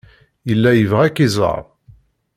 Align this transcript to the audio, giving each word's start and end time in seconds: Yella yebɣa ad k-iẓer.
Yella 0.49 0.71
yebɣa 0.73 1.03
ad 1.07 1.13
k-iẓer. 1.15 1.63